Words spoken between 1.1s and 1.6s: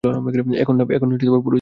খাওয়ার পর।